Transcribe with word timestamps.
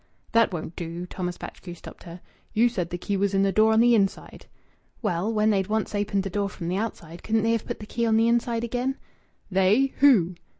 "That 0.31 0.51
won't 0.51 0.75
do," 0.75 1.05
Thomas 1.05 1.37
Batchgrew 1.37 1.75
stopped 1.75 2.05
her. 2.05 2.21
"You 2.53 2.69
said 2.69 2.89
the 2.89 2.97
key 2.97 3.15
was 3.17 3.35
in 3.35 3.43
the 3.43 3.51
door 3.51 3.71
on 3.71 3.79
the 3.79 3.93
inside." 3.93 4.47
"Well, 5.03 5.31
when 5.31 5.51
they'd 5.51 5.67
once 5.67 5.93
opened 5.93 6.23
the 6.23 6.29
door 6.31 6.49
from 6.49 6.69
the 6.69 6.77
outside, 6.77 7.21
couldn't 7.21 7.43
they 7.43 7.51
have 7.51 7.67
put 7.67 7.77
the 7.79 7.85
key 7.85 8.07
on 8.07 8.17
the 8.17 8.27
inside 8.27 8.63
again?" 8.63 8.97
"They? 9.51 9.93
Who?" 9.99 10.33